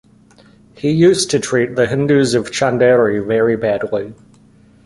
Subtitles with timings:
[0.73, 4.15] He used to treat the Hindus of Chanderi very badly.